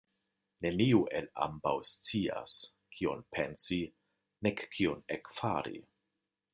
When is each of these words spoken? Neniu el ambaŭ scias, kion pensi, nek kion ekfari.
Neniu 0.65 1.01
el 1.19 1.27
ambaŭ 1.45 1.73
scias, 1.91 2.57
kion 2.97 3.23
pensi, 3.37 3.81
nek 4.49 4.65
kion 4.77 5.09
ekfari. 5.21 5.81